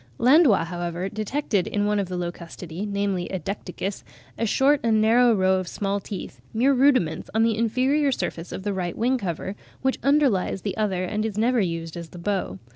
[0.19, 4.01] Landois, however, detected in one of the Locustidae, namely in Decticus,
[4.35, 8.63] a short and narrow row of small teeth, mere rudiments, on the inferior surface of
[8.63, 12.57] the right wing cover, which underlies the other and is never used as the bow.